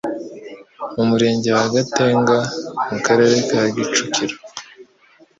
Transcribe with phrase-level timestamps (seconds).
[0.95, 2.37] mu murenge wa Gatenga
[2.89, 4.35] mu Karere ka Kicukiro